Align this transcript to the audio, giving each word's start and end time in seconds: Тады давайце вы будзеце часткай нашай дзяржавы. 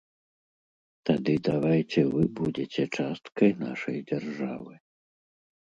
Тады 1.09 1.33
давайце 1.49 1.99
вы 2.15 2.23
будзеце 2.41 2.81
часткай 2.97 3.51
нашай 3.65 3.97
дзяржавы. 4.11 4.73